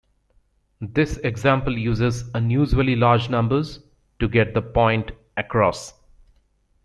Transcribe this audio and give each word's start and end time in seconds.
This 0.79 1.17
example 1.17 1.77
uses 1.77 2.27
unusually 2.33 2.95
large 2.95 3.29
numbers 3.29 3.81
to 4.17 4.27
get 4.27 4.55
the 4.55 4.61
point 4.63 5.11
across. 5.37 5.93